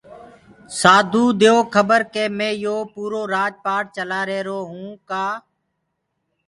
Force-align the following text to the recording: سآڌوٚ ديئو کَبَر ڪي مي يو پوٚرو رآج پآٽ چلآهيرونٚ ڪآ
سآڌوٚ 0.79 1.31
ديئو 1.39 1.57
کَبَر 1.73 2.01
ڪي 2.13 2.25
مي 2.37 2.49
يو 2.65 2.75
پوٚرو 2.93 3.21
رآج 3.33 3.53
پآٽ 3.65 3.83
چلآهيرونٚ 3.95 4.99
ڪآ 5.09 5.25